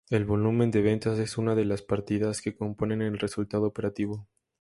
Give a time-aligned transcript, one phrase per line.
[0.09, 4.27] El volumen de ventas es una de las partidas que componen el resultado operativo.